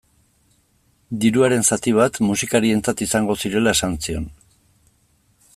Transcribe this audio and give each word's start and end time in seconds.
Diruaren 1.25 1.67
zati 1.75 1.93
bat 1.99 2.19
musikarientzat 2.29 3.07
izango 3.07 3.39
zirela 3.45 3.77
esan 3.79 3.99
zion. 4.07 4.29